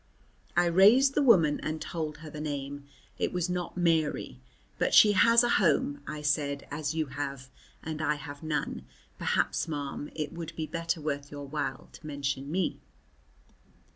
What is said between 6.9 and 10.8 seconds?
you have, and I have none. Perhaps, ma'am, it would be